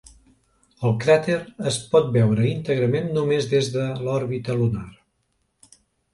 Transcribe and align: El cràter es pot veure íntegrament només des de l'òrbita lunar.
El 0.87 0.95
cràter 1.03 1.35
es 1.71 1.77
pot 1.91 2.07
veure 2.15 2.47
íntegrament 2.53 3.13
només 3.19 3.51
des 3.53 3.71
de 3.77 3.87
l'òrbita 4.09 4.59
lunar. 4.65 4.89